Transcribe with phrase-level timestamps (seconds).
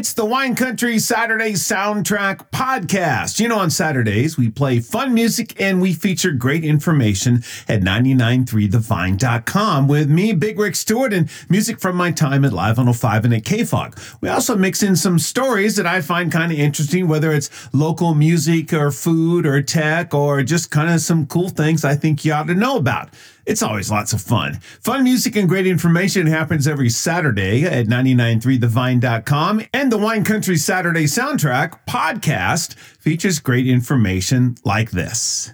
[0.00, 3.38] It's the Wine Country Saturday Soundtrack Podcast.
[3.38, 9.88] You know, on Saturdays, we play fun music and we feature great information at 993thevine.com
[9.88, 13.42] with me, Big Rick Stewart, and music from my time at Live 105 and at
[13.42, 14.16] KFOG.
[14.22, 18.14] We also mix in some stories that I find kind of interesting, whether it's local
[18.14, 22.32] music or food or tech or just kind of some cool things I think you
[22.32, 23.10] ought to know about.
[23.50, 24.60] It's always lots of fun.
[24.80, 29.62] Fun music and great information happens every Saturday at 993thevine.com.
[29.74, 35.52] And the Wine Country Saturday Soundtrack podcast features great information like this.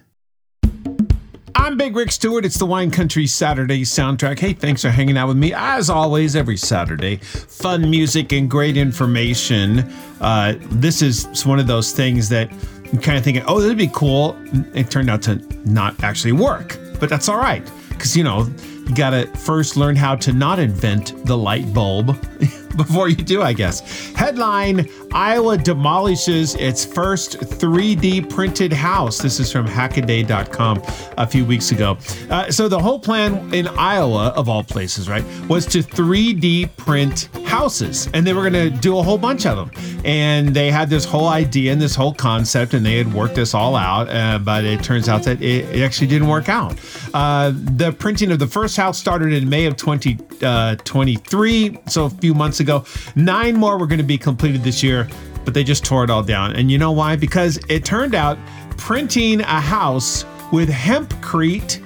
[1.54, 2.44] I'm Big Rick Stewart.
[2.44, 4.40] It's the Wine Country Saturday soundtrack.
[4.40, 5.54] Hey, thanks for hanging out with me.
[5.54, 9.90] As always, every Saturday, fun music and great information.
[10.20, 12.50] Uh, this is one of those things that
[12.92, 14.36] I'm kind of thinking, oh, that'd be cool.
[14.74, 18.48] It turned out to not actually work, but that's all right because you know
[18.86, 22.16] you got to first learn how to not invent the light bulb
[22.76, 24.12] before you do, I guess.
[24.14, 29.18] Headline Iowa demolishes its first 3D printed house.
[29.18, 30.82] This is from hackaday.com
[31.16, 31.98] a few weeks ago.
[32.30, 37.28] Uh, so, the whole plan in Iowa, of all places, right, was to 3D print
[37.56, 38.08] houses.
[38.12, 39.70] And they were going to do a whole bunch of them.
[40.04, 43.54] And they had this whole idea and this whole concept, and they had worked this
[43.54, 44.08] all out.
[44.08, 46.78] Uh, but it turns out that it, it actually didn't work out.
[47.14, 52.10] Uh, the printing of the first house started in May of 2023, uh, so a
[52.10, 52.84] few months ago.
[53.14, 55.08] Nine more were going to be completed this year,
[55.44, 56.54] but they just tore it all down.
[56.56, 57.16] And you know why?
[57.16, 58.38] Because it turned out
[58.76, 61.82] printing a house with hempcrete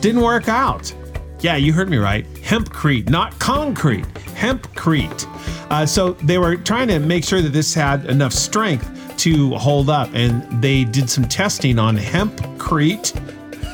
[0.00, 0.94] didn't work out.
[1.40, 2.26] Yeah, you heard me right.
[2.34, 4.04] Hempcrete, not concrete.
[4.34, 5.26] Hempcrete.
[5.70, 9.88] Uh, so they were trying to make sure that this had enough strength to hold
[9.88, 13.16] up, and they did some testing on hempcrete.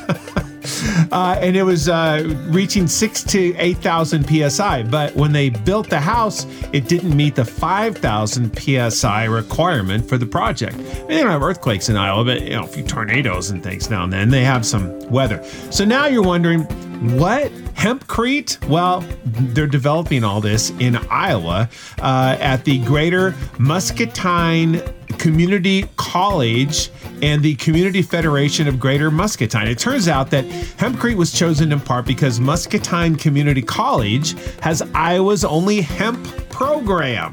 [1.11, 4.83] uh, and it was uh, reaching six to 8,000 psi.
[4.83, 10.25] But when they built the house, it didn't meet the 5,000 psi requirement for the
[10.25, 10.75] project.
[10.75, 13.61] I mean, they don't have earthquakes in Iowa, but you know, a few tornadoes and
[13.61, 14.29] things now and then.
[14.29, 15.43] They have some weather.
[15.69, 16.65] So now you're wondering,
[16.97, 18.67] what hempcrete?
[18.67, 21.69] Well, they're developing all this in Iowa
[22.01, 24.81] uh, at the Greater Muscatine
[25.19, 26.89] Community College
[27.21, 29.67] and the Community Federation of Greater Muscatine.
[29.67, 35.45] It turns out that hempcrete was chosen in part because Muscatine Community College has Iowa's
[35.45, 37.31] only hemp program.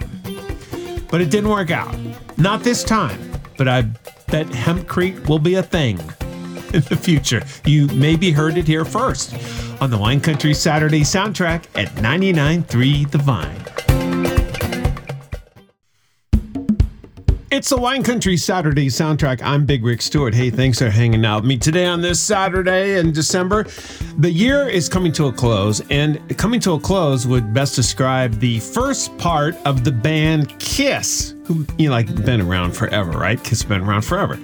[1.11, 1.97] But it didn't work out.
[2.37, 3.33] Not this time.
[3.57, 3.83] But I
[4.31, 5.99] bet hempcrete will be a thing
[6.73, 7.43] in the future.
[7.65, 9.33] You maybe heard it here first
[9.81, 13.65] on the Wine Country Saturday soundtrack at 99.3 The Vine.
[17.51, 19.41] It's the Wine Country Saturday soundtrack.
[19.41, 20.35] I'm Big Rick Stewart.
[20.35, 23.65] Hey, thanks for hanging out with me today on this Saturday in December.
[24.19, 28.41] The year is coming to a close, and coming to a close would best describe
[28.41, 33.43] the first part of the band Kiss, who, you know, like, been around forever, right?
[33.45, 34.37] Kiss been around forever.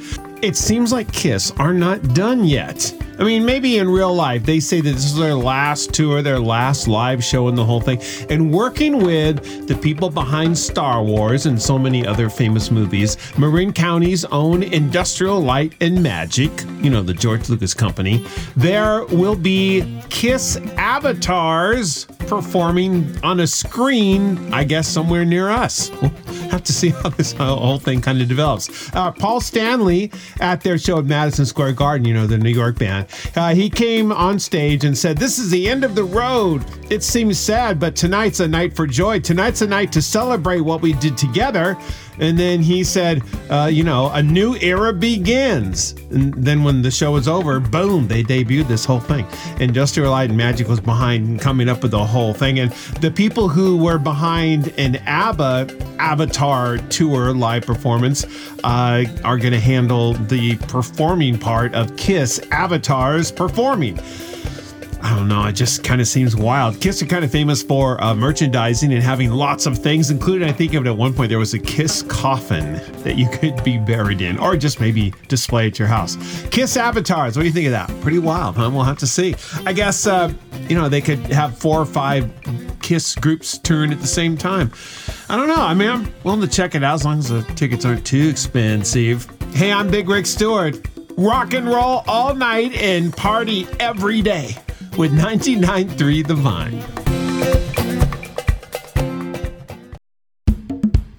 [0.42, 2.94] It seems like Kiss are not done yet.
[3.18, 6.40] I mean, maybe in real life, they say that this is their last tour, their
[6.40, 8.00] last live show, and the whole thing.
[8.30, 13.74] And working with the people behind Star Wars and so many other famous movies, Marin
[13.74, 16.50] County's own Industrial Light and Magic,
[16.80, 18.24] you know, the George Lucas company,
[18.56, 25.90] there will be Kiss avatars performing on a screen, I guess, somewhere near us.
[26.50, 28.92] We'll have to see how this whole thing kind of develops.
[28.92, 30.10] Uh, Paul Stanley
[30.40, 33.70] at their show at Madison Square Garden, you know, the New York band, uh, he
[33.70, 36.64] came on stage and said, This is the end of the road.
[36.90, 39.20] It seems sad, but tonight's a night for joy.
[39.20, 41.78] Tonight's a night to celebrate what we did together.
[42.20, 45.94] And then he said, uh, You know, a new era begins.
[46.10, 49.26] And then when the show was over, boom, they debuted this whole thing.
[49.58, 52.58] Industrial Light and Magic was behind coming up with the whole thing.
[52.58, 52.70] And
[53.00, 58.24] the people who were behind an ABBA Avatar tour live performance
[58.64, 63.98] uh, are going to handle the performing part of Kiss Avatars performing.
[65.02, 65.46] I don't know.
[65.46, 66.80] It just kind of seems wild.
[66.80, 70.52] Kiss are kind of famous for uh, merchandising and having lots of things, including I
[70.52, 73.78] think of it at one point there was a Kiss coffin that you could be
[73.78, 76.16] buried in, or just maybe display at your house.
[76.50, 77.36] Kiss avatars.
[77.36, 77.88] What do you think of that?
[78.02, 78.70] Pretty wild, huh?
[78.72, 79.34] We'll have to see.
[79.64, 80.32] I guess uh,
[80.68, 82.30] you know they could have four or five
[82.82, 84.70] Kiss groups touring at the same time.
[85.28, 85.62] I don't know.
[85.62, 88.28] I mean, I'm willing to check it out as long as the tickets aren't too
[88.28, 89.26] expensive.
[89.54, 90.78] Hey, I'm Big Rick Stewart.
[91.16, 94.56] Rock and roll all night and party every day
[94.96, 96.84] with 99.3 The Vine.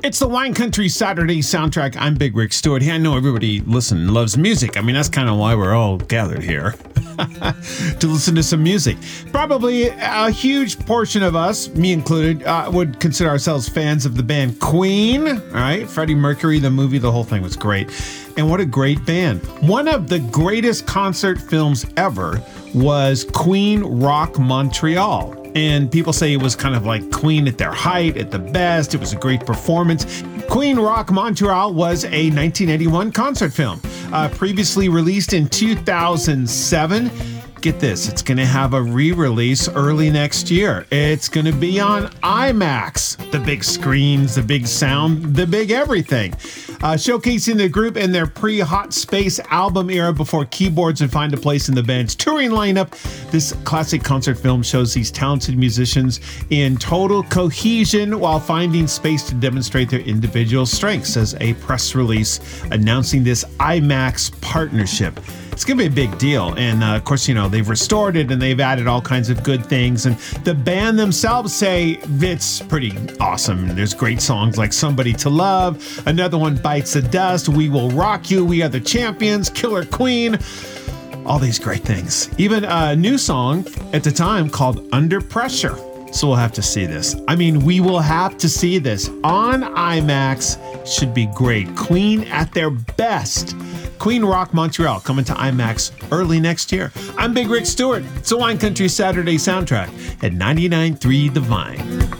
[0.03, 1.95] It's the Wine Country Saturday soundtrack.
[1.97, 2.81] I'm Big Rick Stewart.
[2.81, 4.75] Hey, I know everybody listen loves music.
[4.75, 6.71] I mean, that's kind of why we're all gathered here.
[7.99, 8.97] to listen to some music.
[9.31, 14.23] Probably a huge portion of us, me included, uh, would consider ourselves fans of the
[14.23, 15.27] band Queen.
[15.27, 17.89] All right, Freddie Mercury, the movie, the whole thing was great.
[18.37, 19.41] And what a great band.
[19.61, 22.41] One of the greatest concert films ever
[22.73, 25.37] was Queen Rock Montreal.
[25.55, 28.93] And people say it was kind of like Queen at their height, at the best.
[28.93, 30.23] It was a great performance.
[30.49, 33.81] Queen Rock Montreal was a 1981 concert film,
[34.13, 37.11] uh, previously released in 2007
[37.61, 40.85] get this, it's going to have a re release early next year.
[40.91, 46.33] It's going to be on IMAX, the big screens, the big sound, the big everything.
[46.81, 51.33] Uh, showcasing the group in their pre Hot Space album era before keyboards would find
[51.33, 52.89] a place in the band's touring lineup.
[53.29, 56.19] This classic concert film shows these talented musicians
[56.49, 62.39] in total cohesion while finding space to demonstrate their individual strengths, says a press release
[62.71, 65.19] announcing this IMAX partnership
[65.61, 66.55] it's going to be a big deal.
[66.57, 69.43] And uh, of course, you know, they've restored it and they've added all kinds of
[69.43, 70.07] good things.
[70.07, 73.75] And the band themselves say it's pretty awesome.
[73.75, 78.31] There's great songs like Somebody to Love, another one, Bites the Dust, We Will Rock
[78.31, 80.39] You, We Are the Champions, Killer Queen.
[81.27, 82.27] All these great things.
[82.39, 85.77] Even a new song at the time called Under Pressure.
[86.11, 87.15] So we'll have to see this.
[87.27, 90.57] I mean, we will have to see this on IMAX.
[90.85, 91.73] Should be great.
[91.75, 93.55] Queen at their best.
[93.99, 96.91] Queen Rock Montreal coming to IMAX early next year.
[97.17, 98.03] I'm Big Rick Stewart.
[98.15, 99.89] It's a Wine Country Saturday soundtrack
[100.23, 102.10] at 99.3 The Vine.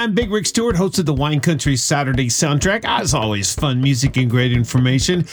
[0.00, 2.86] I'm Big Rick Stewart, host of the Wine Country Saturday soundtrack.
[2.86, 5.26] As always, fun music and great information.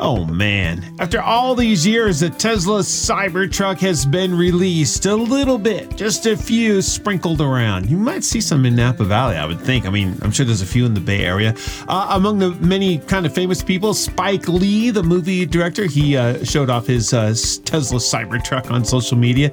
[0.00, 5.96] Oh man, after all these years, the Tesla Cybertruck has been released a little bit,
[5.96, 7.88] just a few sprinkled around.
[7.88, 9.86] You might see some in Napa Valley, I would think.
[9.86, 11.54] I mean, I'm sure there's a few in the Bay Area.
[11.86, 16.44] Uh, among the many kind of famous people, Spike Lee, the movie director, he uh,
[16.44, 17.28] showed off his uh,
[17.64, 19.52] Tesla Cybertruck on social media.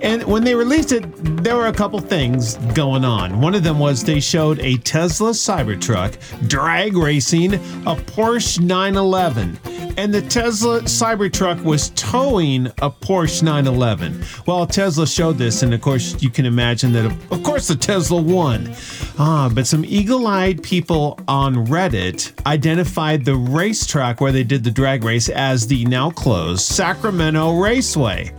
[0.00, 1.04] And when they released it,
[1.42, 3.42] there were a couple things going on.
[3.42, 6.16] One of them was they showed a Tesla Cybertruck
[6.48, 9.58] drag racing a Porsche 911
[9.96, 14.24] and the Tesla Cybertruck was towing a Porsche 911.
[14.46, 18.20] Well, Tesla showed this, and of course, you can imagine that, of course, the Tesla
[18.20, 18.74] won.
[19.18, 24.70] Ah, but some eagle eyed people on Reddit identified the racetrack where they did the
[24.70, 28.32] drag race as the now closed Sacramento Raceway.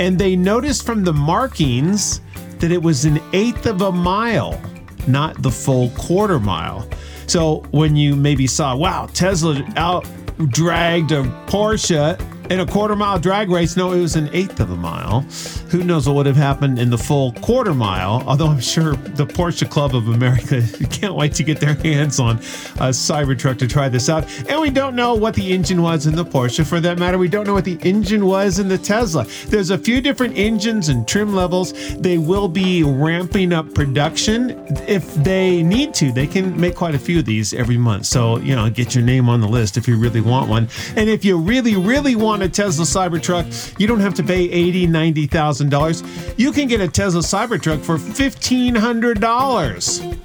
[0.00, 2.20] And they noticed from the markings
[2.58, 4.60] that it was an eighth of a mile,
[5.06, 6.88] not the full quarter mile.
[7.26, 10.06] So when you maybe saw, wow, Tesla out
[10.48, 12.20] dragged a Porsche
[12.50, 13.76] in a quarter mile drag race.
[13.76, 15.22] No, it was an eighth of a mile.
[15.70, 18.22] Who knows what would have happened in the full quarter mile?
[18.26, 22.36] Although I'm sure the Porsche Club of America can't wait to get their hands on
[22.36, 24.24] a Cybertruck to try this out.
[24.48, 26.66] And we don't know what the engine was in the Porsche.
[26.66, 29.24] For that matter, we don't know what the engine was in the Tesla.
[29.46, 31.72] There's a few different engines and trim levels.
[31.96, 34.50] They will be ramping up production
[34.86, 36.12] if they need to.
[36.12, 38.06] They can make quite a few of these every month.
[38.06, 40.68] So, you know, get your name on the list if you really want one.
[40.94, 44.88] And if you really, really want a Tesla Cybertruck, you don't have to pay $80,000,
[45.28, 46.38] $90,000.
[46.38, 50.22] You can get a Tesla Cybertruck for $1,500.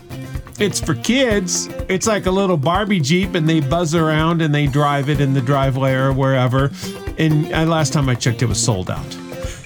[0.60, 1.68] It's for kids.
[1.90, 5.34] It's like a little Barbie Jeep, and they buzz around and they drive it in
[5.34, 6.70] the driveway or wherever.
[7.18, 9.18] And uh, last time I checked, it was sold out.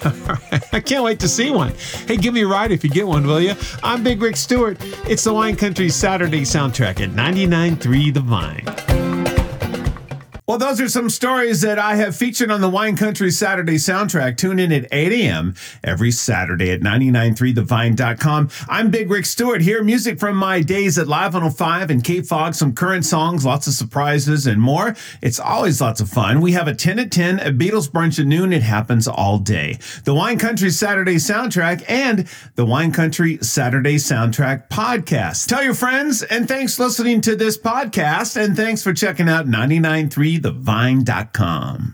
[0.71, 1.73] I can't wait to see one.
[2.07, 3.55] Hey, give me a ride if you get one, will you?
[3.83, 4.77] I'm Big Rick Stewart.
[5.09, 8.74] It's the Wine Country Saturday soundtrack at 99.3 The Vine.
[10.47, 14.37] Well, those are some stories that I have featured on the Wine Country Saturday soundtrack.
[14.37, 15.55] Tune in at 8 a.m.
[15.83, 18.51] every Saturday at 993thevine.com.
[18.69, 19.83] I'm Big Rick Stewart here.
[19.83, 24.45] Music from my days at Live 105 and KFOG, some current songs, lots of surprises,
[24.45, 24.95] and more.
[25.19, 26.41] It's always lots of fun.
[26.41, 28.53] We have a 10 at 10, a Beatles brunch at noon.
[28.53, 29.79] It happens all day.
[30.03, 35.47] The Wine Country Saturday soundtrack and the Wine Country Saturday soundtrack podcast.
[35.47, 39.47] Tell your friends, and thanks for listening to this podcast, and thanks for checking out
[39.47, 41.93] 993 thevine.com.